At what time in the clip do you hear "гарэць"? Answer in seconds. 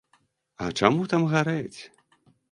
1.33-1.79